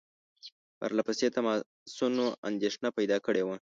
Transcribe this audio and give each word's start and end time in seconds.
پرله 0.77 1.01
پسې 1.07 1.27
تماسونو 1.37 2.25
اندېښنه 2.47 2.89
پیدا 2.97 3.17
کړې 3.25 3.43
وه. 3.47 3.55